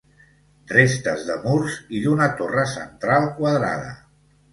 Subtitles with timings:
[0.69, 3.93] Restes de murs i d'una torre central quadrada.